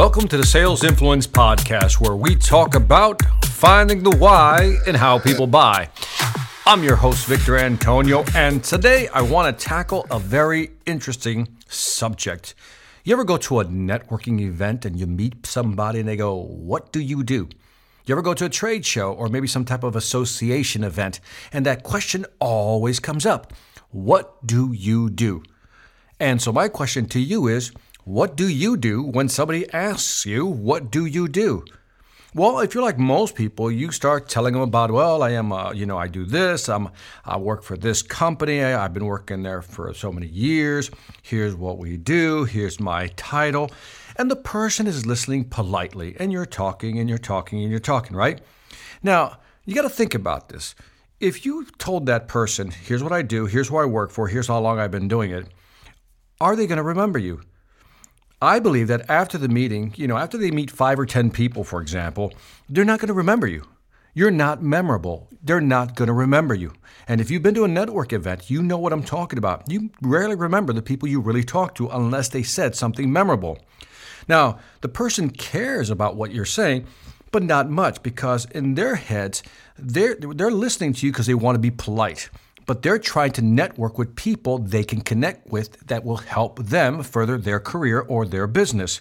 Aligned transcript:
Welcome 0.00 0.28
to 0.28 0.38
the 0.38 0.46
Sales 0.46 0.82
Influence 0.82 1.26
Podcast, 1.26 2.00
where 2.00 2.16
we 2.16 2.34
talk 2.34 2.74
about 2.74 3.20
finding 3.44 4.02
the 4.02 4.16
why 4.16 4.78
and 4.86 4.96
how 4.96 5.18
people 5.18 5.46
buy. 5.46 5.90
I'm 6.64 6.82
your 6.82 6.96
host, 6.96 7.26
Victor 7.26 7.58
Antonio, 7.58 8.24
and 8.34 8.64
today 8.64 9.08
I 9.08 9.20
want 9.20 9.58
to 9.58 9.62
tackle 9.62 10.06
a 10.10 10.18
very 10.18 10.70
interesting 10.86 11.54
subject. 11.68 12.54
You 13.04 13.12
ever 13.12 13.24
go 13.24 13.36
to 13.36 13.60
a 13.60 13.66
networking 13.66 14.40
event 14.40 14.86
and 14.86 14.98
you 14.98 15.06
meet 15.06 15.44
somebody 15.44 16.00
and 16.00 16.08
they 16.08 16.16
go, 16.16 16.34
What 16.34 16.92
do 16.92 17.00
you 17.00 17.22
do? 17.22 17.50
You 18.06 18.14
ever 18.14 18.22
go 18.22 18.32
to 18.32 18.46
a 18.46 18.48
trade 18.48 18.86
show 18.86 19.12
or 19.12 19.28
maybe 19.28 19.46
some 19.46 19.66
type 19.66 19.84
of 19.84 19.96
association 19.96 20.82
event 20.82 21.20
and 21.52 21.66
that 21.66 21.82
question 21.82 22.24
always 22.38 23.00
comes 23.00 23.26
up 23.26 23.52
What 23.90 24.46
do 24.46 24.72
you 24.72 25.10
do? 25.10 25.42
And 26.18 26.40
so, 26.40 26.52
my 26.52 26.68
question 26.68 27.04
to 27.08 27.20
you 27.20 27.48
is 27.48 27.72
What 28.04 28.36
do 28.36 28.48
you 28.48 28.76
do 28.76 29.02
when 29.02 29.28
somebody 29.28 29.70
asks 29.72 30.24
you, 30.24 30.46
What 30.46 30.90
do 30.90 31.04
you 31.04 31.28
do? 31.28 31.64
Well, 32.32 32.60
if 32.60 32.74
you're 32.74 32.84
like 32.84 32.98
most 32.98 33.34
people, 33.34 33.72
you 33.72 33.90
start 33.90 34.28
telling 34.28 34.54
them 34.54 34.62
about, 34.62 34.92
well, 34.92 35.24
I 35.24 35.30
am, 35.30 35.52
uh, 35.52 35.72
you 35.72 35.84
know, 35.84 35.98
I 35.98 36.06
do 36.06 36.24
this. 36.24 36.68
I'm, 36.68 36.90
I 37.24 37.36
work 37.36 37.64
for 37.64 37.76
this 37.76 38.02
company. 38.02 38.62
I've 38.62 38.94
been 38.94 39.06
working 39.06 39.42
there 39.42 39.62
for 39.62 39.92
so 39.94 40.12
many 40.12 40.28
years. 40.28 40.92
Here's 41.22 41.56
what 41.56 41.78
we 41.78 41.96
do. 41.96 42.44
Here's 42.44 42.78
my 42.78 43.08
title. 43.16 43.72
And 44.14 44.30
the 44.30 44.36
person 44.36 44.86
is 44.86 45.06
listening 45.06 45.46
politely, 45.46 46.14
and 46.20 46.30
you're 46.30 46.46
talking 46.46 47.00
and 47.00 47.08
you're 47.08 47.18
talking 47.18 47.62
and 47.62 47.70
you're 47.70 47.80
talking, 47.80 48.16
right? 48.16 48.40
Now, 49.02 49.38
you 49.64 49.74
got 49.74 49.82
to 49.82 49.90
think 49.90 50.14
about 50.14 50.50
this. 50.50 50.76
If 51.18 51.44
you 51.44 51.66
told 51.78 52.06
that 52.06 52.28
person, 52.28 52.70
here's 52.70 53.02
what 53.02 53.12
I 53.12 53.22
do, 53.22 53.46
here's 53.46 53.68
who 53.68 53.76
I 53.78 53.86
work 53.86 54.12
for, 54.12 54.28
here's 54.28 54.46
how 54.46 54.60
long 54.60 54.78
I've 54.78 54.92
been 54.92 55.08
doing 55.08 55.32
it, 55.32 55.48
are 56.40 56.54
they 56.54 56.68
going 56.68 56.76
to 56.76 56.84
remember 56.84 57.18
you? 57.18 57.40
I 58.42 58.58
believe 58.58 58.88
that 58.88 59.08
after 59.10 59.36
the 59.36 59.48
meeting, 59.48 59.92
you 59.96 60.08
know, 60.08 60.16
after 60.16 60.38
they 60.38 60.50
meet 60.50 60.70
five 60.70 60.98
or 60.98 61.04
10 61.04 61.30
people, 61.30 61.62
for 61.62 61.82
example, 61.82 62.32
they're 62.70 62.86
not 62.86 62.98
going 62.98 63.08
to 63.08 63.14
remember 63.14 63.46
you. 63.46 63.66
You're 64.14 64.30
not 64.30 64.62
memorable. 64.62 65.28
They're 65.42 65.60
not 65.60 65.94
going 65.94 66.06
to 66.06 66.14
remember 66.14 66.54
you. 66.54 66.72
And 67.06 67.20
if 67.20 67.30
you've 67.30 67.42
been 67.42 67.54
to 67.56 67.64
a 67.64 67.68
network 67.68 68.14
event, 68.14 68.48
you 68.48 68.62
know 68.62 68.78
what 68.78 68.94
I'm 68.94 69.02
talking 69.02 69.38
about. 69.38 69.70
You 69.70 69.90
rarely 70.00 70.36
remember 70.36 70.72
the 70.72 70.80
people 70.80 71.06
you 71.06 71.20
really 71.20 71.44
talked 71.44 71.76
to 71.76 71.88
unless 71.88 72.30
they 72.30 72.42
said 72.42 72.74
something 72.74 73.12
memorable. 73.12 73.58
Now, 74.26 74.58
the 74.80 74.88
person 74.88 75.28
cares 75.30 75.90
about 75.90 76.16
what 76.16 76.32
you're 76.32 76.46
saying, 76.46 76.86
but 77.30 77.42
not 77.42 77.68
much 77.68 78.02
because 78.02 78.46
in 78.46 78.74
their 78.74 78.94
heads, 78.94 79.42
they're, 79.78 80.16
they're 80.16 80.50
listening 80.50 80.94
to 80.94 81.06
you 81.06 81.12
because 81.12 81.26
they 81.26 81.34
want 81.34 81.56
to 81.56 81.60
be 81.60 81.70
polite 81.70 82.30
but 82.70 82.82
they're 82.82 83.00
trying 83.00 83.32
to 83.32 83.42
network 83.42 83.98
with 83.98 84.14
people 84.14 84.56
they 84.56 84.84
can 84.84 85.00
connect 85.00 85.50
with 85.50 85.72
that 85.88 86.04
will 86.04 86.18
help 86.18 86.56
them 86.60 87.02
further 87.02 87.36
their 87.36 87.58
career 87.58 87.98
or 87.98 88.24
their 88.24 88.46
business. 88.46 89.00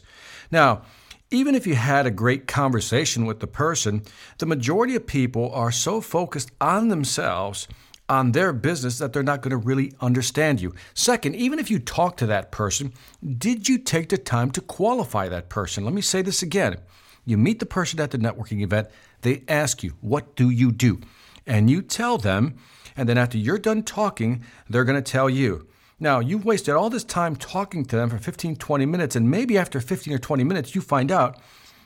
Now, 0.50 0.82
even 1.30 1.54
if 1.54 1.68
you 1.68 1.76
had 1.76 2.08
a 2.08 2.10
great 2.10 2.48
conversation 2.48 3.28
with 3.28 3.42
the 3.42 3.46
person, 3.46 4.02
the 4.40 4.48
majority 4.48 4.96
of 4.96 5.06
people 5.06 5.54
are 5.54 5.72
so 5.72 6.02
focused 6.02 6.50
on 6.60 6.88
themselves, 6.88 7.68
on 8.10 8.32
their 8.32 8.54
business, 8.54 8.98
that 8.98 9.14
they're 9.14 9.22
not 9.22 9.44
going 9.44 9.52
to 9.52 9.58
really 9.58 9.94
understand 10.02 10.60
you. 10.60 10.74
Second, 10.96 11.36
even 11.36 11.60
if 11.60 11.70
you 11.70 11.78
talk 11.78 12.18
to 12.18 12.26
that 12.26 12.52
person, 12.52 12.92
did 13.38 13.70
you 13.70 13.78
take 13.78 14.10
the 14.10 14.18
time 14.18 14.50
to 14.50 14.62
qualify 14.62 15.30
that 15.30 15.48
person? 15.48 15.86
Let 15.86 15.94
me 15.94 16.02
say 16.02 16.24
this 16.24 16.42
again. 16.42 16.78
You 17.24 17.38
meet 17.38 17.60
the 17.60 17.68
person 17.68 18.00
at 18.00 18.10
the 18.10 18.18
networking 18.18 18.64
event, 18.64 18.88
they 19.22 19.44
ask 19.48 19.84
you, 19.84 19.94
What 20.02 20.36
do 20.36 20.50
you 20.50 20.72
do? 20.72 21.02
And 21.46 21.70
you 21.70 21.84
tell 21.84 22.18
them, 22.18 22.58
and 23.00 23.08
then 23.08 23.18
after 23.18 23.38
you're 23.38 23.58
done 23.58 23.82
talking, 23.82 24.44
they're 24.70 24.84
going 24.84 25.02
to 25.02 25.12
tell 25.12 25.30
you. 25.30 25.66
Now, 26.02 26.20
you've 26.20 26.44
wasted 26.44 26.76
all 26.76 26.90
this 26.90 27.06
time 27.06 27.38
talking 27.38 27.86
to 27.86 27.96
them 27.96 28.10
for 28.10 28.18
15, 28.18 28.58
20 28.58 28.86
minutes, 28.86 29.16
and 29.16 29.32
maybe 29.32 29.58
after 29.58 29.80
15 29.80 30.14
or 30.14 30.18
20 30.18 30.44
minutes, 30.44 30.76
you 30.76 30.82
find 30.82 31.10
out 31.10 31.40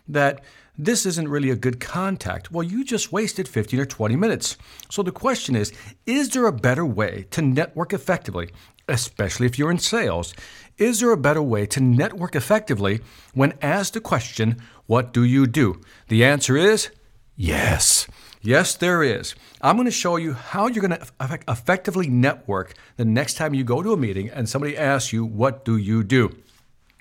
that 0.07 0.43
this 0.75 1.05
isn't 1.05 1.27
really 1.27 1.51
a 1.51 1.55
good 1.55 1.79
contact. 1.79 2.51
Well, 2.51 2.63
you 2.63 2.83
just 2.83 3.11
wasted 3.11 3.47
15 3.47 3.79
or 3.79 3.85
20 3.85 4.15
minutes. 4.15 4.57
So 4.89 5.03
the 5.03 5.11
question 5.11 5.55
is 5.55 5.71
Is 6.07 6.29
there 6.29 6.47
a 6.47 6.51
better 6.51 6.83
way 6.83 7.27
to 7.29 7.43
network 7.43 7.93
effectively, 7.93 8.49
especially 8.89 9.45
if 9.45 9.59
you're 9.59 9.69
in 9.69 9.77
sales? 9.77 10.33
Is 10.79 10.99
there 10.99 11.11
a 11.11 11.17
better 11.17 11.43
way 11.43 11.67
to 11.67 11.79
network 11.79 12.35
effectively 12.35 13.01
when 13.35 13.53
asked 13.61 13.93
the 13.93 14.01
question, 14.01 14.59
What 14.87 15.13
do 15.13 15.23
you 15.23 15.45
do? 15.45 15.79
The 16.07 16.25
answer 16.25 16.57
is 16.57 16.89
yes. 17.35 18.07
Yes, 18.45 18.75
there 18.75 19.01
is. 19.01 19.35
I'm 19.61 19.77
going 19.77 19.85
to 19.85 19.91
show 19.91 20.17
you 20.17 20.33
how 20.33 20.67
you're 20.67 20.85
going 20.85 20.99
to 20.99 21.41
effectively 21.47 22.09
network 22.09 22.73
the 22.97 23.05
next 23.05 23.35
time 23.35 23.53
you 23.53 23.63
go 23.63 23.81
to 23.81 23.93
a 23.93 23.97
meeting 23.97 24.29
and 24.29 24.49
somebody 24.49 24.77
asks 24.77 25.13
you, 25.13 25.23
What 25.23 25.63
do 25.63 25.77
you 25.77 26.03
do? 26.03 26.35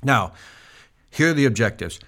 Now, 0.04 0.34
here 1.10 1.30
are 1.30 1.34
the 1.34 1.47
objectives. 1.47 1.98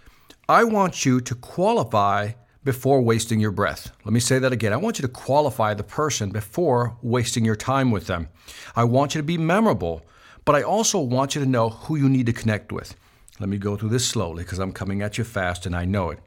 I 0.48 0.62
want 0.62 1.04
you 1.04 1.20
to 1.20 1.34
qualify 1.34 2.34
before 2.62 3.00
wasting 3.00 3.40
your 3.40 3.50
breath. 3.50 3.90
Let 4.04 4.12
me 4.12 4.20
say 4.20 4.38
that 4.38 4.52
again. 4.52 4.72
I 4.72 4.76
want 4.76 5.00
you 5.00 5.02
to 5.02 5.12
qualify 5.12 5.74
the 5.74 5.82
person 5.82 6.30
before 6.30 6.96
wasting 7.02 7.44
your 7.44 7.56
time 7.56 7.90
with 7.90 8.06
them. 8.06 8.28
I 8.76 8.84
want 8.84 9.16
you 9.16 9.20
to 9.20 9.26
be 9.26 9.36
memorable, 9.36 10.06
but 10.44 10.54
I 10.54 10.62
also 10.62 11.00
want 11.00 11.34
you 11.34 11.40
to 11.42 11.50
know 11.50 11.70
who 11.70 11.96
you 11.96 12.08
need 12.08 12.26
to 12.26 12.32
connect 12.32 12.70
with. 12.70 12.94
Let 13.40 13.48
me 13.48 13.58
go 13.58 13.76
through 13.76 13.88
this 13.88 14.06
slowly 14.06 14.44
because 14.44 14.60
I'm 14.60 14.72
coming 14.72 15.02
at 15.02 15.18
you 15.18 15.24
fast 15.24 15.66
and 15.66 15.74
I 15.74 15.86
know 15.86 16.10
it. 16.10 16.20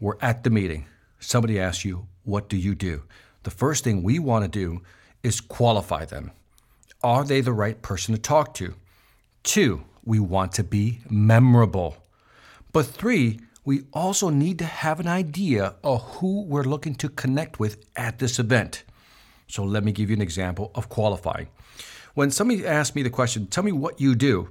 We're 0.00 0.18
at 0.20 0.42
the 0.42 0.50
meeting. 0.50 0.86
Somebody 1.20 1.60
asks 1.60 1.84
you, 1.84 2.08
what 2.24 2.48
do 2.48 2.56
you 2.56 2.74
do? 2.74 3.02
The 3.44 3.50
first 3.50 3.84
thing 3.84 4.02
we 4.02 4.18
want 4.18 4.44
to 4.44 4.48
do 4.48 4.82
is 5.22 5.40
qualify 5.40 6.04
them. 6.04 6.32
Are 7.02 7.24
they 7.24 7.40
the 7.40 7.52
right 7.52 7.80
person 7.82 8.14
to 8.14 8.20
talk 8.20 8.54
to? 8.54 8.74
Two, 9.42 9.84
we 10.04 10.18
want 10.18 10.52
to 10.52 10.64
be 10.64 11.00
memorable. 11.10 11.96
But 12.72 12.86
three, 12.86 13.40
we 13.64 13.84
also 13.92 14.30
need 14.30 14.58
to 14.58 14.64
have 14.64 15.00
an 15.00 15.08
idea 15.08 15.74
of 15.82 16.02
who 16.16 16.42
we're 16.42 16.64
looking 16.64 16.94
to 16.96 17.08
connect 17.08 17.58
with 17.58 17.84
at 17.96 18.18
this 18.18 18.38
event. 18.38 18.84
So 19.46 19.64
let 19.64 19.84
me 19.84 19.92
give 19.92 20.10
you 20.10 20.16
an 20.16 20.22
example 20.22 20.70
of 20.74 20.88
qualifying. 20.88 21.48
When 22.14 22.30
somebody 22.30 22.66
asks 22.66 22.94
me 22.94 23.02
the 23.02 23.10
question, 23.10 23.46
tell 23.46 23.64
me 23.64 23.72
what 23.72 24.00
you 24.00 24.14
do, 24.14 24.48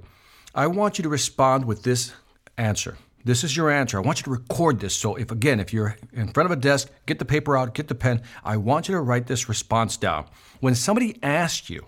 I 0.54 0.66
want 0.66 0.98
you 0.98 1.02
to 1.02 1.08
respond 1.08 1.64
with 1.64 1.82
this 1.82 2.12
answer. 2.56 2.96
This 3.24 3.42
is 3.42 3.56
your 3.56 3.70
answer. 3.70 3.96
I 3.96 4.02
want 4.02 4.18
you 4.18 4.24
to 4.24 4.30
record 4.30 4.80
this. 4.80 4.94
So, 4.94 5.16
if 5.16 5.30
again, 5.30 5.58
if 5.58 5.72
you're 5.72 5.96
in 6.12 6.28
front 6.28 6.50
of 6.50 6.56
a 6.56 6.60
desk, 6.60 6.90
get 7.06 7.18
the 7.18 7.24
paper 7.24 7.56
out, 7.56 7.74
get 7.74 7.88
the 7.88 7.94
pen. 7.94 8.22
I 8.44 8.58
want 8.58 8.86
you 8.86 8.94
to 8.94 9.00
write 9.00 9.26
this 9.26 9.48
response 9.48 9.96
down. 9.96 10.26
When 10.60 10.74
somebody 10.74 11.18
asks 11.22 11.70
you, 11.70 11.86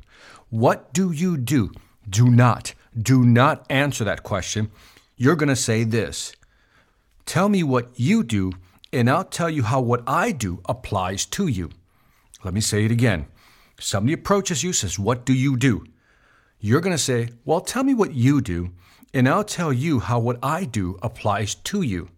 What 0.48 0.94
do 0.94 1.12
you 1.12 1.36
do? 1.36 1.72
Do 2.08 2.30
not, 2.30 2.72
do 3.00 3.22
not 3.22 3.66
answer 3.68 4.04
that 4.04 4.22
question. 4.22 4.70
You're 5.16 5.36
going 5.36 5.50
to 5.50 5.56
say 5.56 5.84
this 5.84 6.34
Tell 7.26 7.48
me 7.48 7.62
what 7.62 7.90
you 7.96 8.22
do, 8.22 8.52
and 8.92 9.10
I'll 9.10 9.24
tell 9.24 9.50
you 9.50 9.64
how 9.64 9.80
what 9.80 10.02
I 10.06 10.32
do 10.32 10.62
applies 10.66 11.26
to 11.26 11.48
you. 11.48 11.70
Let 12.44 12.54
me 12.54 12.60
say 12.60 12.84
it 12.84 12.90
again. 12.90 13.26
Somebody 13.78 14.14
approaches 14.14 14.62
you, 14.62 14.72
says, 14.72 14.98
What 14.98 15.26
do 15.26 15.34
you 15.34 15.56
do? 15.58 15.84
You're 16.60 16.80
going 16.80 16.96
to 16.96 17.02
say, 17.02 17.30
Well, 17.44 17.60
tell 17.60 17.84
me 17.84 17.92
what 17.92 18.14
you 18.14 18.40
do, 18.40 18.70
and 19.14 19.28
I'll 19.28 19.44
tell 19.44 19.72
you 19.72 20.00
how 20.00 20.18
what 20.18 20.38
I 20.42 20.64
do 20.64 20.98
applies 21.02 21.54
to 21.54 21.82
you. 21.82 22.10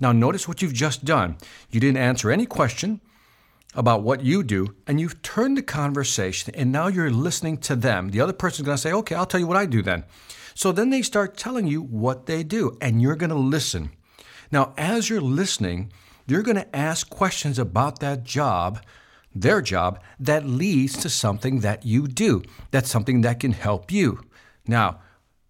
Now, 0.00 0.12
notice 0.12 0.46
what 0.46 0.62
you've 0.62 0.74
just 0.74 1.04
done. 1.04 1.36
You 1.70 1.80
didn't 1.80 1.96
answer 1.96 2.30
any 2.30 2.46
question 2.46 3.00
about 3.74 4.02
what 4.02 4.22
you 4.22 4.42
do, 4.42 4.74
and 4.86 5.00
you've 5.00 5.22
turned 5.22 5.56
the 5.56 5.62
conversation, 5.62 6.54
and 6.54 6.72
now 6.72 6.86
you're 6.86 7.10
listening 7.10 7.58
to 7.58 7.76
them. 7.76 8.10
The 8.10 8.20
other 8.20 8.32
person's 8.32 8.66
going 8.66 8.76
to 8.76 8.82
say, 8.82 8.92
Okay, 8.92 9.14
I'll 9.14 9.26
tell 9.26 9.40
you 9.40 9.46
what 9.46 9.56
I 9.56 9.66
do 9.66 9.82
then. 9.82 10.04
So 10.54 10.72
then 10.72 10.90
they 10.90 11.02
start 11.02 11.36
telling 11.36 11.66
you 11.66 11.82
what 11.82 12.26
they 12.26 12.42
do, 12.42 12.76
and 12.80 13.02
you're 13.02 13.16
going 13.16 13.30
to 13.30 13.36
listen. 13.36 13.90
Now, 14.50 14.72
as 14.76 15.10
you're 15.10 15.20
listening, 15.20 15.92
you're 16.26 16.42
going 16.42 16.56
to 16.56 16.76
ask 16.76 17.08
questions 17.08 17.58
about 17.58 18.00
that 18.00 18.24
job, 18.24 18.82
their 19.34 19.60
job, 19.60 20.02
that 20.18 20.46
leads 20.46 20.96
to 20.98 21.08
something 21.08 21.60
that 21.60 21.84
you 21.84 22.08
do. 22.08 22.42
That's 22.70 22.90
something 22.90 23.20
that 23.20 23.40
can 23.40 23.52
help 23.52 23.92
you. 23.92 24.20
Now, 24.66 25.00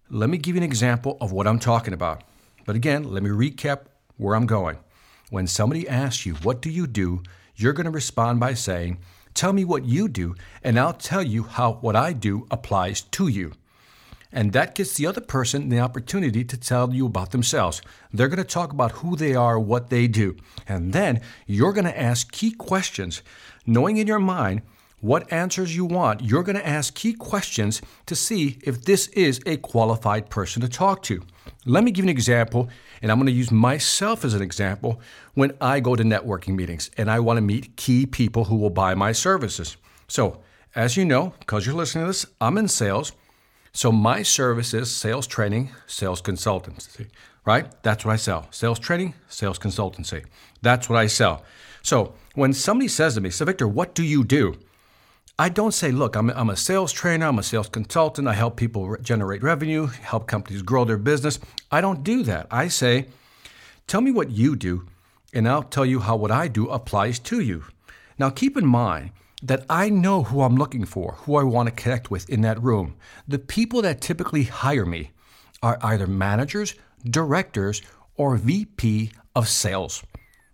let 0.09 0.29
me 0.29 0.37
give 0.37 0.55
you 0.55 0.59
an 0.59 0.65
example 0.65 1.17
of 1.21 1.31
what 1.31 1.47
I'm 1.47 1.59
talking 1.59 1.93
about. 1.93 2.23
But 2.65 2.75
again, 2.75 3.03
let 3.03 3.23
me 3.23 3.29
recap 3.29 3.81
where 4.17 4.35
I'm 4.35 4.45
going. 4.45 4.77
When 5.29 5.47
somebody 5.47 5.87
asks 5.87 6.25
you, 6.25 6.35
What 6.35 6.61
do 6.61 6.69
you 6.69 6.87
do? 6.87 7.21
you're 7.55 7.73
going 7.73 7.85
to 7.85 7.91
respond 7.91 8.39
by 8.39 8.53
saying, 8.53 8.97
Tell 9.33 9.53
me 9.53 9.65
what 9.65 9.85
you 9.85 10.07
do, 10.07 10.35
and 10.63 10.79
I'll 10.79 10.93
tell 10.93 11.21
you 11.21 11.43
how 11.43 11.73
what 11.73 11.95
I 11.95 12.13
do 12.13 12.47
applies 12.49 13.01
to 13.01 13.27
you. 13.27 13.53
And 14.31 14.53
that 14.53 14.75
gives 14.75 14.93
the 14.93 15.07
other 15.07 15.21
person 15.21 15.69
the 15.69 15.79
opportunity 15.79 16.43
to 16.43 16.57
tell 16.57 16.93
you 16.93 17.05
about 17.05 17.31
themselves. 17.31 17.81
They're 18.13 18.27
going 18.27 18.37
to 18.37 18.43
talk 18.43 18.71
about 18.71 18.91
who 18.93 19.15
they 19.15 19.35
are, 19.35 19.59
what 19.59 19.89
they 19.89 20.07
do. 20.07 20.37
And 20.67 20.93
then 20.93 21.21
you're 21.47 21.73
going 21.73 21.85
to 21.85 21.99
ask 21.99 22.31
key 22.31 22.51
questions, 22.51 23.21
knowing 23.65 23.97
in 23.97 24.07
your 24.07 24.19
mind 24.19 24.61
what 25.01 25.31
answers 25.31 25.75
you 25.75 25.85
want, 25.85 26.21
you're 26.21 26.43
going 26.43 26.57
to 26.57 26.67
ask 26.67 26.93
key 26.93 27.13
questions 27.13 27.81
to 28.05 28.15
see 28.15 28.59
if 28.63 28.83
this 28.83 29.07
is 29.07 29.39
a 29.45 29.57
qualified 29.57 30.29
person 30.29 30.61
to 30.61 30.67
talk 30.67 31.03
to. 31.03 31.23
Let 31.65 31.83
me 31.83 31.91
give 31.91 32.05
you 32.05 32.09
an 32.09 32.15
example, 32.15 32.69
and 33.01 33.11
I'm 33.11 33.17
going 33.17 33.27
to 33.27 33.31
use 33.31 33.51
myself 33.51 34.25
as 34.25 34.33
an 34.33 34.41
example 34.41 35.01
when 35.33 35.53
I 35.61 35.79
go 35.79 35.95
to 35.95 36.03
networking 36.03 36.55
meetings 36.55 36.91
and 36.97 37.09
I 37.09 37.19
want 37.19 37.37
to 37.37 37.41
meet 37.41 37.75
key 37.77 38.05
people 38.05 38.45
who 38.45 38.57
will 38.57 38.69
buy 38.69 38.93
my 38.93 39.11
services. 39.11 39.77
So, 40.07 40.41
as 40.75 40.97
you 40.97 41.05
know, 41.05 41.33
because 41.39 41.65
you're 41.65 41.75
listening 41.75 42.03
to 42.03 42.09
this, 42.09 42.25
I'm 42.39 42.57
in 42.57 42.67
sales. 42.67 43.13
So 43.71 43.91
my 43.91 44.23
service 44.23 44.73
is 44.73 44.93
sales 44.93 45.27
training, 45.27 45.69
sales 45.87 46.21
consultancy, 46.21 47.07
right? 47.45 47.71
That's 47.83 48.03
what 48.03 48.13
I 48.13 48.17
sell. 48.17 48.47
Sales 48.51 48.79
training, 48.79 49.13
sales 49.27 49.59
consultancy. 49.59 50.25
That's 50.61 50.89
what 50.89 50.97
I 50.97 51.07
sell. 51.07 51.43
So 51.81 52.13
when 52.35 52.53
somebody 52.53 52.87
says 52.87 53.15
to 53.15 53.21
me, 53.21 53.29
so 53.29 53.45
Victor, 53.45 53.67
what 53.67 53.95
do 53.95 54.03
you 54.03 54.23
do? 54.23 54.55
I 55.41 55.47
don't 55.47 55.71
say, 55.71 55.93
look, 55.93 56.17
I'm, 56.17 56.29
I'm 56.31 56.49
a 56.49 56.57
sales 56.57 56.91
trainer, 56.91 57.25
I'm 57.25 57.39
a 57.39 57.43
sales 57.43 57.69
consultant, 57.69 58.27
I 58.27 58.33
help 58.33 58.57
people 58.57 58.89
re- 58.89 58.97
generate 59.01 59.41
revenue, 59.41 59.87
help 59.87 60.27
companies 60.27 60.61
grow 60.61 60.83
their 60.83 60.97
business. 60.97 61.39
I 61.71 61.79
don't 61.79 62.03
do 62.03 62.23
that. 62.23 62.47
I 62.51 62.67
say, 62.67 63.05
tell 63.87 64.01
me 64.01 64.11
what 64.11 64.31
you 64.31 64.57
do, 64.57 64.85
and 65.33 65.47
I'll 65.47 65.63
tell 65.63 65.85
you 65.85 66.01
how 66.01 66.17
what 66.17 66.29
I 66.29 66.49
do 66.49 66.67
applies 66.67 67.19
to 67.19 67.39
you. 67.39 67.63
Now, 68.17 68.29
keep 68.29 68.57
in 68.57 68.67
mind 68.67 69.11
that 69.41 69.63
I 69.69 69.89
know 69.89 70.23
who 70.23 70.41
I'm 70.41 70.57
looking 70.57 70.83
for, 70.83 71.13
who 71.19 71.37
I 71.37 71.43
want 71.43 71.69
to 71.69 71.83
connect 71.83 72.11
with 72.11 72.29
in 72.29 72.41
that 72.41 72.61
room. 72.61 72.97
The 73.25 73.39
people 73.39 73.81
that 73.83 74.01
typically 74.01 74.43
hire 74.43 74.85
me 74.85 75.11
are 75.63 75.79
either 75.81 76.05
managers, 76.05 76.75
directors, 77.09 77.81
or 78.17 78.35
VP 78.35 79.13
of 79.37 79.47
sales. 79.47 80.03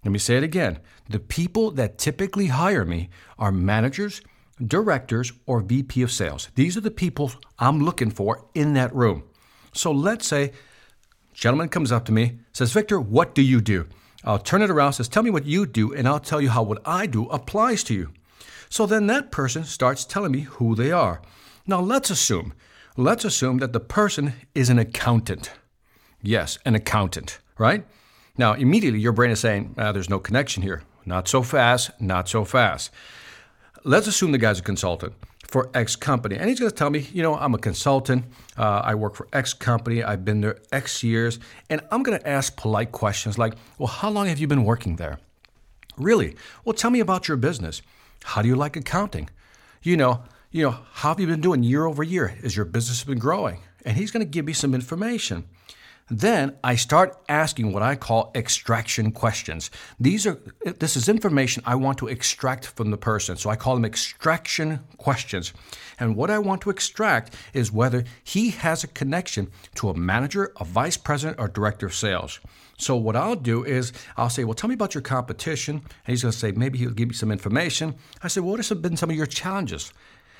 Let 0.04 0.12
me 0.12 0.20
say 0.20 0.38
it 0.38 0.44
again. 0.44 0.78
The 1.10 1.20
people 1.20 1.72
that 1.72 1.98
typically 1.98 2.48
hire 2.48 2.86
me 2.86 3.10
are 3.40 3.52
managers, 3.52 4.22
directors, 4.64 5.34
or 5.46 5.62
VP 5.62 6.02
of 6.02 6.12
sales. 6.12 6.50
These 6.56 6.78
are 6.78 6.82
the 6.82 6.92
people 6.92 7.32
I'm 7.60 7.84
looking 7.84 8.12
for 8.12 8.46
in 8.54 8.74
that 8.74 8.94
room. 8.96 9.24
So 9.74 9.92
let's 9.92 10.28
say 10.28 10.54
gentleman 11.34 11.70
comes 11.70 11.92
up 11.92 12.06
to 12.06 12.12
me, 12.12 12.40
says, 12.54 12.72
Victor, 12.72 13.00
what 13.00 13.36
do 13.36 13.42
you 13.42 13.60
do? 13.60 13.88
I'll 14.24 14.40
turn 14.40 14.62
it 14.62 14.70
around, 14.70 14.94
says, 14.94 15.08
Tell 15.10 15.24
me 15.24 15.30
what 15.30 15.46
you 15.46 15.66
do, 15.66 15.94
and 15.94 16.08
I'll 16.08 16.20
tell 16.20 16.42
you 16.42 16.50
how 16.50 16.64
what 16.64 16.82
I 16.86 17.06
do 17.06 17.26
applies 17.28 17.84
to 17.86 17.94
you. 17.94 18.14
So 18.70 18.86
then 18.86 19.08
that 19.08 19.32
person 19.32 19.64
starts 19.66 20.06
telling 20.06 20.32
me 20.32 20.42
who 20.42 20.74
they 20.74 20.92
are. 20.92 21.22
Now 21.68 21.82
let's 21.82 22.10
assume, 22.10 22.54
let's 22.98 23.26
assume 23.26 23.60
that 23.60 23.74
the 23.74 23.80
person 23.80 24.34
is 24.56 24.70
an 24.70 24.80
accountant. 24.80 25.52
Yes, 26.22 26.58
an 26.66 26.74
accountant, 26.76 27.40
right? 27.58 27.86
Now 28.38 28.54
immediately 28.54 29.00
your 29.00 29.12
brain 29.12 29.32
is 29.32 29.40
saying, 29.40 29.76
ah, 29.78 29.92
there's 29.92 30.10
no 30.10 30.20
connection 30.20 30.64
here. 30.64 30.84
Not 31.06 31.28
so 31.28 31.44
fast, 31.44 31.92
not 32.02 32.28
so 32.28 32.46
fast 32.46 32.90
let's 33.86 34.08
assume 34.08 34.32
the 34.32 34.38
guy's 34.38 34.60
a 34.60 34.64
consultant 34.64 35.14
for 35.48 35.70
X 35.74 35.96
company. 35.96 36.36
And 36.36 36.50
he's 36.50 36.60
going 36.60 36.70
to 36.70 36.76
tell 36.76 36.90
me, 36.90 37.08
you 37.14 37.24
know, 37.24 37.36
I'm 37.36 37.54
a 37.54 37.58
consultant. 37.58 38.26
Uh, 38.58 38.82
I 38.84 38.96
work 38.96 39.16
for 39.16 39.28
X 39.32 39.54
company. 39.54 40.04
I've 40.04 40.26
been 40.26 40.42
there 40.42 40.58
X 40.72 41.04
years. 41.04 41.40
And 41.70 41.82
I'm 41.92 42.04
going 42.04 42.20
to 42.20 42.28
ask 42.28 42.58
polite 42.58 42.92
questions 42.92 43.38
like, 43.38 43.54
well, 43.78 43.88
how 43.88 44.10
long 44.10 44.28
have 44.28 44.40
you 44.40 44.48
been 44.48 44.66
working 44.66 44.98
there? 44.98 45.20
Really? 45.98 46.36
Well, 46.66 46.74
tell 46.74 46.92
me 46.92 47.00
about 47.00 47.28
your 47.28 47.38
business. 47.38 47.82
How 48.24 48.42
do 48.42 48.48
you 48.48 48.56
like 48.56 48.76
accounting? 48.76 49.30
You 49.84 49.96
know, 49.96 50.24
you 50.52 50.64
know, 50.64 50.80
how 50.94 51.10
have 51.10 51.20
you 51.20 51.28
been 51.28 51.42
doing 51.42 51.64
year 51.64 51.86
over 51.86 52.04
year? 52.04 52.36
Is 52.42 52.56
your 52.56 52.66
business 52.66 53.04
been 53.04 53.20
growing? 53.20 53.60
And 53.86 53.96
he's 53.96 54.10
going 54.10 54.26
to 54.26 54.30
give 54.30 54.46
me 54.46 54.54
some 54.54 54.74
information. 54.74 55.48
Then 56.10 56.56
I 56.64 56.76
start 56.76 57.18
asking 57.28 57.74
what 57.74 57.82
I 57.82 57.96
call 57.96 58.32
extraction 58.36 59.12
questions. 59.12 59.72
These 60.00 60.28
are 60.28 60.40
this 60.64 60.96
is 60.96 61.10
information 61.10 61.64
I 61.66 61.74
want 61.74 61.98
to 61.98 62.08
extract 62.08 62.68
from 62.68 62.92
the 62.92 62.98
person. 62.98 63.38
So 63.38 63.50
I 63.50 63.56
call 63.56 63.74
them 63.74 63.86
extraction 63.86 64.82
questions. 64.98 65.52
And 66.00 66.16
what 66.16 66.30
I 66.30 66.38
want 66.38 66.62
to 66.62 66.70
extract 66.70 67.34
is 67.54 67.72
whether 67.72 68.04
he 68.24 68.52
has 68.52 68.84
a 68.84 68.88
connection 68.88 69.50
to 69.76 69.90
a 69.90 69.98
manager, 69.98 70.52
a 70.60 70.66
vice 70.66 70.98
president, 70.98 71.40
or 71.40 71.48
director 71.48 71.88
of 71.88 71.96
sales. 71.96 72.40
So 72.78 72.96
what 72.96 73.16
I'll 73.16 73.36
do 73.36 73.64
is 73.64 73.92
I'll 74.16 74.30
say, 74.30 74.44
well, 74.44 74.54
tell 74.54 74.68
me 74.68 74.76
about 74.76 74.94
your 74.94 75.02
competition. 75.02 75.78
And 75.78 76.14
he's 76.14 76.22
going 76.22 76.34
to 76.34 76.38
say, 76.38 76.52
maybe 76.52 76.78
he'll 76.78 76.92
give 76.92 77.08
me 77.08 77.16
some 77.16 77.32
information. 77.32 77.96
I 78.22 78.28
say, 78.28 78.42
well, 78.42 78.52
what 78.52 78.68
have 78.68 78.82
been 78.82 78.98
some 78.98 79.10
of 79.10 79.16
your 79.16 79.26
challenges? 79.26 79.92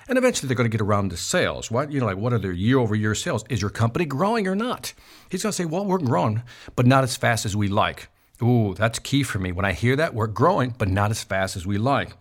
And 0.08 0.18
eventually 0.18 0.48
they're 0.48 0.56
going 0.56 0.70
to 0.70 0.78
get 0.78 0.86
around 0.86 1.10
to 1.10 1.18
sales. 1.18 1.72
What 1.72 1.92
you 1.92 2.00
know, 2.00 2.06
like 2.06 2.18
what 2.18 2.34
are 2.34 2.40
their 2.40 2.52
year 2.52 2.78
over 2.78 2.96
year 2.96 3.16
sales? 3.16 3.44
Is 3.50 3.62
your 3.62 3.72
company 3.72 4.06
growing 4.06 4.48
or 4.48 4.56
not? 4.56 4.94
He's 5.30 5.44
going 5.44 5.52
to 5.52 5.56
say, 5.56 5.66
well, 5.66 5.86
we're 5.86 5.98
growing, 5.98 6.44
but 6.76 6.86
not 6.86 7.04
as 7.04 7.18
fast 7.18 7.46
as 7.46 7.56
we 7.56 7.68
like. 7.68 8.10
Ooh, 8.42 8.74
that's 8.74 9.00
key 9.00 9.24
for 9.24 9.40
me. 9.40 9.52
When 9.52 9.66
I 9.66 9.74
hear 9.74 9.96
that, 9.96 10.14
we're 10.14 10.28
growing, 10.28 10.76
but 10.78 10.90
not 10.90 11.12
as 11.12 11.24
fast 11.24 11.56
as 11.56 11.66
we 11.66 11.78
like. 11.78 12.12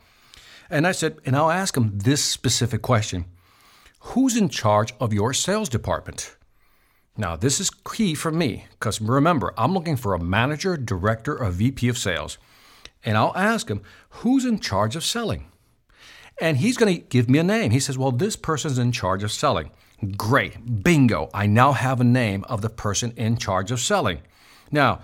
And 0.71 0.87
I 0.87 0.93
said, 0.93 1.19
and 1.27 1.37
I'll 1.37 1.51
ask 1.51 1.77
him 1.77 1.99
this 1.99 2.25
specific 2.25 2.83
question 2.83 3.27
Who's 4.01 4.37
in 4.37 4.49
charge 4.49 4.95
of 5.01 5.13
your 5.13 5.33
sales 5.33 5.69
department? 5.69 6.37
Now, 7.17 7.37
this 7.37 7.61
is 7.61 7.71
key 7.71 8.15
for 8.15 8.33
me 8.33 8.67
because 8.73 9.01
remember, 9.01 9.55
I'm 9.57 9.73
looking 9.73 9.97
for 9.97 10.15
a 10.15 10.19
manager, 10.19 10.77
director, 10.77 11.39
or 11.39 11.51
VP 11.51 11.89
of 11.89 11.99
sales. 11.99 12.39
And 13.05 13.17
I'll 13.17 13.37
ask 13.37 13.69
him, 13.69 13.83
who's 14.09 14.45
in 14.45 14.59
charge 14.59 14.97
of 14.97 15.05
selling? 15.05 15.47
And 16.41 16.57
he's 16.57 16.77
going 16.77 16.95
to 16.95 17.01
give 17.01 17.31
me 17.31 17.39
a 17.39 17.45
name. 17.45 17.71
He 17.71 17.81
says, 17.81 17.97
Well, 17.97 18.13
this 18.13 18.37
person's 18.37 18.79
in 18.79 18.93
charge 18.93 19.23
of 19.23 19.33
selling. 19.33 19.71
Great. 20.17 20.83
Bingo. 20.83 21.31
I 21.33 21.47
now 21.47 21.73
have 21.73 22.01
a 22.01 22.05
name 22.05 22.45
of 22.49 22.63
the 22.63 22.71
person 22.71 23.13
in 23.17 23.37
charge 23.37 23.71
of 23.71 23.81
selling. 23.81 24.21
Now, 24.71 25.01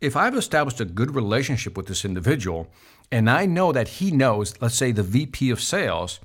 if 0.00 0.16
I've 0.16 0.36
established 0.36 0.80
a 0.80 0.84
good 0.84 1.14
relationship 1.14 1.76
with 1.76 1.86
this 1.86 2.04
individual 2.04 2.68
and 3.10 3.30
I 3.30 3.46
know 3.46 3.72
that 3.72 3.88
he 3.88 4.10
knows, 4.10 4.54
let's 4.60 4.74
say, 4.74 4.92
the 4.92 5.02
VP 5.02 5.50
of 5.50 5.62
sales, 5.62 6.20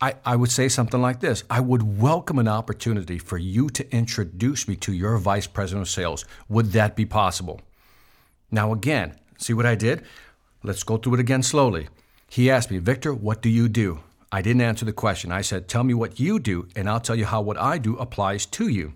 I, 0.00 0.14
I 0.24 0.36
would 0.36 0.50
say 0.50 0.68
something 0.68 1.00
like 1.00 1.20
this 1.20 1.44
I 1.50 1.60
would 1.60 2.00
welcome 2.00 2.38
an 2.38 2.48
opportunity 2.48 3.18
for 3.18 3.38
you 3.38 3.68
to 3.70 3.94
introduce 3.94 4.66
me 4.66 4.76
to 4.76 4.92
your 4.92 5.18
vice 5.18 5.46
president 5.46 5.86
of 5.86 5.90
sales. 5.90 6.24
Would 6.48 6.72
that 6.72 6.96
be 6.96 7.04
possible? 7.04 7.60
Now, 8.50 8.72
again, 8.72 9.16
see 9.38 9.54
what 9.54 9.66
I 9.66 9.74
did? 9.74 10.02
Let's 10.62 10.82
go 10.82 10.96
through 10.96 11.14
it 11.14 11.20
again 11.20 11.42
slowly. 11.42 11.88
He 12.28 12.50
asked 12.50 12.70
me, 12.70 12.78
Victor, 12.78 13.14
what 13.14 13.42
do 13.42 13.48
you 13.48 13.68
do? 13.68 14.00
I 14.32 14.42
didn't 14.42 14.62
answer 14.62 14.84
the 14.84 14.92
question. 14.92 15.30
I 15.30 15.42
said, 15.42 15.68
Tell 15.68 15.84
me 15.84 15.94
what 15.94 16.18
you 16.18 16.40
do, 16.40 16.66
and 16.74 16.88
I'll 16.88 16.98
tell 17.00 17.14
you 17.14 17.24
how 17.24 17.40
what 17.40 17.56
I 17.56 17.78
do 17.78 17.96
applies 17.96 18.46
to 18.46 18.66
you. 18.66 18.94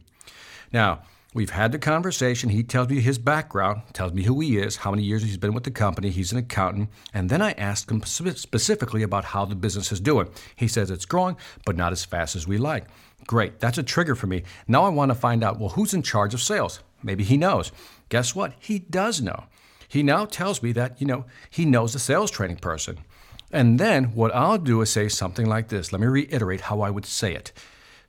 Now, 0.72 1.02
we've 1.32 1.50
had 1.50 1.70
the 1.70 1.78
conversation. 1.78 2.50
He 2.50 2.64
tells 2.64 2.88
me 2.88 3.00
his 3.00 3.18
background, 3.18 3.82
tells 3.92 4.12
me 4.12 4.24
who 4.24 4.40
he 4.40 4.58
is, 4.58 4.78
how 4.78 4.90
many 4.90 5.04
years 5.04 5.22
he's 5.22 5.36
been 5.36 5.54
with 5.54 5.62
the 5.62 5.70
company. 5.70 6.10
He's 6.10 6.32
an 6.32 6.38
accountant. 6.38 6.90
And 7.14 7.30
then 7.30 7.40
I 7.40 7.52
asked 7.52 7.90
him 7.90 8.02
specifically 8.02 9.04
about 9.04 9.26
how 9.26 9.44
the 9.44 9.54
business 9.54 9.92
is 9.92 10.00
doing. 10.00 10.28
He 10.56 10.66
says 10.66 10.90
it's 10.90 11.06
growing, 11.06 11.36
but 11.64 11.76
not 11.76 11.92
as 11.92 12.04
fast 12.04 12.34
as 12.34 12.48
we 12.48 12.58
like. 12.58 12.86
Great. 13.26 13.60
That's 13.60 13.78
a 13.78 13.82
trigger 13.82 14.16
for 14.16 14.26
me. 14.26 14.42
Now 14.66 14.84
I 14.84 14.88
want 14.88 15.10
to 15.10 15.14
find 15.14 15.44
out 15.44 15.60
well, 15.60 15.70
who's 15.70 15.94
in 15.94 16.02
charge 16.02 16.34
of 16.34 16.42
sales? 16.42 16.80
Maybe 17.02 17.22
he 17.22 17.36
knows. 17.36 17.70
Guess 18.08 18.34
what? 18.34 18.54
He 18.58 18.80
does 18.80 19.20
know. 19.20 19.44
He 19.86 20.02
now 20.02 20.24
tells 20.24 20.62
me 20.62 20.72
that, 20.72 21.00
you 21.00 21.06
know, 21.06 21.24
he 21.48 21.64
knows 21.64 21.92
the 21.92 21.98
sales 21.98 22.30
training 22.30 22.58
person. 22.58 22.98
And 23.50 23.78
then 23.80 24.14
what 24.14 24.34
I'll 24.34 24.58
do 24.58 24.80
is 24.82 24.90
say 24.90 25.08
something 25.08 25.46
like 25.46 25.68
this. 25.68 25.92
Let 25.92 26.00
me 26.00 26.06
reiterate 26.06 26.62
how 26.62 26.80
I 26.80 26.90
would 26.90 27.06
say 27.06 27.34
it. 27.34 27.52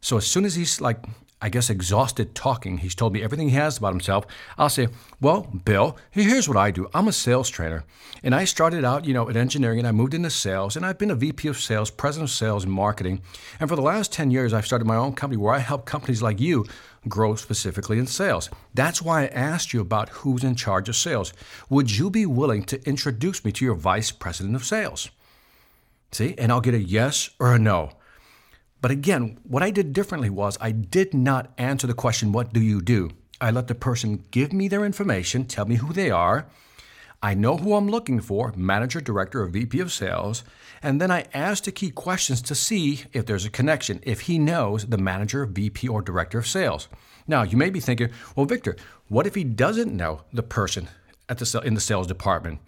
So 0.02 0.18
as 0.18 0.28
soon 0.28 0.46
as 0.46 0.56
he's 0.56 0.82
like, 0.82 1.04
I 1.42 1.48
guess, 1.48 1.70
exhausted 1.70 2.36
talking, 2.36 2.80
he's 2.80 2.96
told 2.96 3.14
me 3.14 3.24
everything 3.24 3.48
he 3.48 3.56
has 3.56 3.78
about 3.78 3.94
himself, 3.94 4.26
I'll 4.58 4.68
say, 4.68 4.90
Well, 5.22 5.44
Bill, 5.64 5.98
here's 6.12 6.50
what 6.50 6.58
I 6.58 6.70
do. 6.70 6.90
I'm 6.94 7.08
a 7.08 7.14
sales 7.14 7.50
trainer. 7.50 7.86
And 8.24 8.36
I 8.36 8.44
started 8.44 8.84
out, 8.84 9.06
you 9.06 9.14
know, 9.14 9.30
at 9.30 9.38
engineering 9.38 9.80
and 9.80 9.88
I 9.88 9.94
moved 9.94 10.14
into 10.14 10.30
sales. 10.30 10.76
And 10.76 10.86
I've 10.86 10.98
been 10.98 11.12
a 11.12 11.16
VP 11.16 11.48
of 11.48 11.58
sales, 11.58 11.90
president 11.90 12.30
of 12.30 12.36
sales 12.36 12.66
and 12.66 12.74
marketing. 12.74 13.22
And 13.58 13.70
for 13.70 13.78
the 13.78 13.82
last 13.82 14.12
10 14.12 14.32
years, 14.32 14.52
I've 14.52 14.66
started 14.66 14.86
my 14.86 14.98
own 14.98 15.14
company 15.14 15.38
where 15.38 15.56
I 15.56 15.60
help 15.60 15.86
companies 15.86 16.22
like 16.22 16.42
you 16.42 16.66
grow 17.08 17.36
specifically 17.36 18.00
in 18.00 18.08
sales. 18.08 18.50
That's 18.74 19.02
why 19.02 19.24
I 19.24 19.28
asked 19.28 19.72
you 19.72 19.80
about 19.80 20.10
who's 20.10 20.44
in 20.44 20.56
charge 20.56 20.90
of 20.90 20.98
sales. 20.98 21.32
Would 21.70 21.98
you 21.98 22.10
be 22.10 22.26
willing 22.26 22.66
to 22.66 22.86
introduce 22.86 23.46
me 23.46 23.54
to 23.54 23.64
your 23.64 23.76
vice 23.76 24.12
president 24.12 24.58
of 24.58 24.66
sales? 24.66 25.10
See, 26.12 26.36
and 26.38 26.52
I'll 26.52 26.62
get 26.62 26.74
a 26.74 26.80
yes 26.80 27.30
or 27.40 27.54
a 27.54 27.60
no. 27.60 27.92
But 28.82 28.92
again, 28.92 29.38
what 29.44 29.64
I 29.64 29.72
did 29.72 29.94
differently 29.94 30.30
was 30.30 30.58
I 30.62 30.72
did 30.72 31.14
not 31.14 31.52
answer 31.58 31.86
the 31.86 31.94
question, 31.94 32.32
What 32.32 32.54
do 32.54 32.62
you 32.62 32.82
do? 32.82 33.12
I 33.42 33.52
let 33.52 33.68
the 33.68 33.76
person 33.76 34.26
give 34.32 34.52
me 34.52 34.68
their 34.68 34.86
information, 34.86 35.46
tell 35.46 35.66
me 35.66 35.76
who 35.76 35.94
they 35.94 36.10
are. 36.10 36.48
I 37.22 37.34
know 37.34 37.58
who 37.58 37.76
I'm 37.76 37.90
looking 37.90 38.22
for 38.22 38.54
manager, 38.56 39.02
director, 39.02 39.44
or 39.44 39.48
VP 39.48 39.82
of 39.82 39.92
sales. 39.92 40.44
And 40.82 41.02
then 41.02 41.12
I 41.12 41.26
ask 41.34 41.66
the 41.66 41.72
key 41.74 41.90
questions 41.90 42.42
to 42.44 42.56
see 42.56 43.04
if 43.12 43.26
there's 43.26 43.46
a 43.46 43.50
connection, 43.50 44.00
if 44.04 44.22
he 44.22 44.40
knows 44.40 44.86
the 44.86 44.98
manager, 44.98 45.46
VP, 45.46 45.90
or 45.90 46.02
director 46.02 46.40
of 46.40 46.48
sales. 46.48 46.88
Now, 47.28 47.44
you 47.44 47.58
may 47.58 47.70
be 47.70 47.82
thinking, 47.82 48.10
well, 48.36 48.46
Victor, 48.46 48.78
what 49.10 49.28
if 49.28 49.36
he 49.36 49.44
doesn't 49.44 49.96
know 49.96 50.22
the 50.32 50.44
person 50.44 50.88
at 51.28 51.40
the, 51.40 51.62
in 51.66 51.74
the 51.74 51.82
sales 51.82 52.08
department? 52.08 52.60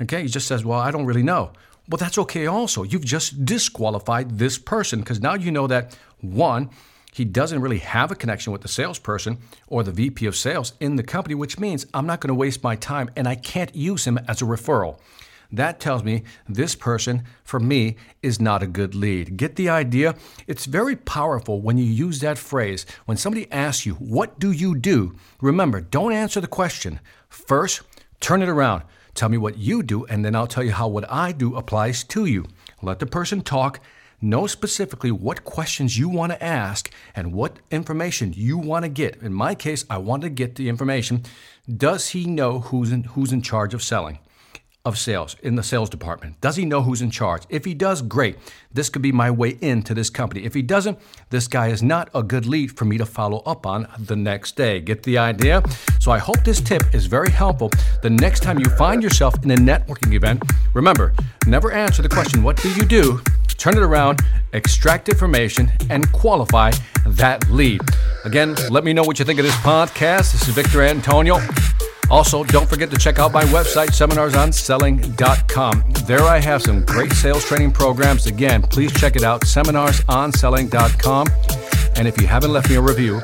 Okay, 0.00 0.22
he 0.22 0.28
just 0.28 0.46
says, 0.48 0.64
well, 0.64 0.80
I 0.80 0.90
don't 0.90 1.06
really 1.06 1.22
know. 1.22 1.52
Well, 1.88 1.98
that's 1.98 2.18
okay 2.18 2.46
also. 2.46 2.82
You've 2.82 3.04
just 3.04 3.44
disqualified 3.44 4.38
this 4.38 4.56
person 4.56 5.00
because 5.00 5.20
now 5.20 5.34
you 5.34 5.50
know 5.50 5.66
that 5.66 5.96
one, 6.20 6.70
he 7.12 7.24
doesn't 7.24 7.60
really 7.60 7.78
have 7.78 8.10
a 8.10 8.14
connection 8.14 8.52
with 8.52 8.62
the 8.62 8.68
salesperson 8.68 9.38
or 9.68 9.82
the 9.82 9.92
VP 9.92 10.26
of 10.26 10.34
sales 10.34 10.72
in 10.80 10.96
the 10.96 11.02
company, 11.02 11.34
which 11.34 11.58
means 11.58 11.86
I'm 11.92 12.06
not 12.06 12.20
going 12.20 12.28
to 12.28 12.34
waste 12.34 12.62
my 12.62 12.74
time 12.74 13.10
and 13.16 13.28
I 13.28 13.34
can't 13.34 13.74
use 13.76 14.06
him 14.06 14.18
as 14.26 14.40
a 14.40 14.46
referral. 14.46 14.98
That 15.52 15.78
tells 15.78 16.02
me 16.02 16.24
this 16.48 16.74
person, 16.74 17.22
for 17.44 17.60
me, 17.60 17.96
is 18.22 18.40
not 18.40 18.62
a 18.62 18.66
good 18.66 18.94
lead. 18.94 19.36
Get 19.36 19.54
the 19.54 19.68
idea? 19.68 20.16
It's 20.48 20.64
very 20.64 20.96
powerful 20.96 21.60
when 21.60 21.78
you 21.78 21.84
use 21.84 22.18
that 22.20 22.38
phrase. 22.38 22.86
When 23.04 23.16
somebody 23.16 23.50
asks 23.52 23.86
you, 23.86 23.94
What 23.94 24.40
do 24.40 24.50
you 24.50 24.74
do? 24.74 25.14
Remember, 25.40 25.80
don't 25.80 26.12
answer 26.12 26.40
the 26.40 26.48
question. 26.48 26.98
First, 27.28 27.82
turn 28.18 28.42
it 28.42 28.48
around. 28.48 28.82
Tell 29.14 29.28
me 29.28 29.38
what 29.38 29.58
you 29.58 29.82
do, 29.82 30.04
and 30.06 30.24
then 30.24 30.34
I'll 30.34 30.46
tell 30.46 30.64
you 30.64 30.72
how 30.72 30.88
what 30.88 31.10
I 31.10 31.32
do 31.32 31.56
applies 31.56 32.04
to 32.04 32.26
you. 32.26 32.46
Let 32.82 32.98
the 32.98 33.06
person 33.06 33.42
talk, 33.42 33.80
Know 34.24 34.46
specifically 34.46 35.10
what 35.10 35.44
questions 35.44 35.98
you 35.98 36.08
want 36.08 36.32
to 36.32 36.42
ask 36.42 36.90
and 37.14 37.34
what 37.34 37.58
information 37.70 38.32
you 38.34 38.56
want 38.56 38.84
to 38.84 38.88
get. 38.88 39.20
In 39.20 39.34
my 39.34 39.54
case, 39.54 39.84
I 39.90 39.98
want 39.98 40.22
to 40.22 40.30
get 40.30 40.54
the 40.54 40.70
information. 40.70 41.24
Does 41.68 42.08
he 42.08 42.24
know 42.24 42.60
who's 42.60 42.90
in, 42.90 43.04
who's 43.04 43.32
in 43.32 43.42
charge 43.42 43.74
of 43.74 43.82
selling? 43.82 44.18
Of 44.86 44.98
sales 44.98 45.34
in 45.42 45.54
the 45.56 45.62
sales 45.62 45.88
department? 45.88 46.38
Does 46.42 46.56
he 46.56 46.66
know 46.66 46.82
who's 46.82 47.00
in 47.00 47.10
charge? 47.10 47.44
If 47.48 47.64
he 47.64 47.72
does, 47.72 48.02
great. 48.02 48.36
This 48.70 48.90
could 48.90 49.00
be 49.00 49.12
my 49.12 49.30
way 49.30 49.56
into 49.62 49.94
this 49.94 50.10
company. 50.10 50.44
If 50.44 50.52
he 50.52 50.60
doesn't, 50.60 50.98
this 51.30 51.48
guy 51.48 51.68
is 51.68 51.82
not 51.82 52.10
a 52.14 52.22
good 52.22 52.44
lead 52.44 52.76
for 52.76 52.84
me 52.84 52.98
to 52.98 53.06
follow 53.06 53.38
up 53.46 53.64
on 53.66 53.88
the 53.98 54.14
next 54.14 54.56
day. 54.56 54.80
Get 54.80 55.02
the 55.04 55.16
idea? 55.16 55.62
So 56.00 56.12
I 56.12 56.18
hope 56.18 56.44
this 56.44 56.60
tip 56.60 56.82
is 56.94 57.06
very 57.06 57.30
helpful 57.30 57.70
the 58.02 58.10
next 58.10 58.42
time 58.42 58.58
you 58.58 58.66
find 58.66 59.02
yourself 59.02 59.42
in 59.42 59.50
a 59.52 59.56
networking 59.56 60.12
event. 60.12 60.42
Remember, 60.74 61.14
never 61.46 61.72
answer 61.72 62.02
the 62.02 62.08
question, 62.10 62.42
What 62.42 62.60
do 62.60 62.70
you 62.74 62.84
do? 62.84 63.22
Turn 63.56 63.78
it 63.78 63.82
around, 63.82 64.20
extract 64.52 65.08
information, 65.08 65.72
and 65.88 66.12
qualify 66.12 66.72
that 67.06 67.48
lead. 67.48 67.80
Again, 68.24 68.54
let 68.70 68.84
me 68.84 68.92
know 68.92 69.02
what 69.02 69.18
you 69.18 69.24
think 69.24 69.38
of 69.38 69.46
this 69.46 69.56
podcast. 69.56 70.32
This 70.32 70.46
is 70.46 70.54
Victor 70.54 70.82
Antonio. 70.82 71.38
Also, 72.10 72.44
don't 72.44 72.68
forget 72.68 72.90
to 72.90 72.96
check 72.96 73.18
out 73.18 73.32
my 73.32 73.44
website, 73.44 73.88
seminarsonselling.com. 73.88 75.84
There 76.06 76.22
I 76.22 76.38
have 76.38 76.62
some 76.62 76.84
great 76.84 77.12
sales 77.12 77.44
training 77.44 77.72
programs. 77.72 78.26
Again, 78.26 78.62
please 78.62 78.92
check 78.92 79.16
it 79.16 79.22
out, 79.24 79.42
seminarsonselling.com. 79.42 81.26
And 81.96 82.08
if 82.08 82.20
you 82.20 82.26
haven't 82.26 82.52
left 82.52 82.68
me 82.68 82.76
a 82.76 82.80
review 82.80 83.16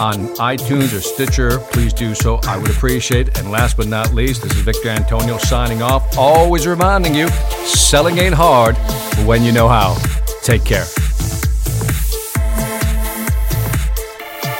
on 0.00 0.26
iTunes 0.36 0.96
or 0.96 1.00
Stitcher, 1.00 1.58
please 1.70 1.92
do 1.92 2.14
so. 2.14 2.40
I 2.44 2.58
would 2.58 2.70
appreciate 2.70 3.28
it. 3.28 3.38
And 3.38 3.50
last 3.50 3.76
but 3.76 3.86
not 3.86 4.12
least, 4.14 4.42
this 4.42 4.52
is 4.52 4.60
Victor 4.60 4.88
Antonio 4.88 5.38
signing 5.38 5.82
off, 5.82 6.18
always 6.18 6.66
reminding 6.66 7.14
you 7.14 7.28
selling 7.64 8.18
ain't 8.18 8.34
hard 8.34 8.76
when 9.26 9.42
you 9.44 9.52
know 9.52 9.68
how. 9.68 9.96
Take 10.42 10.64
care. 10.64 10.86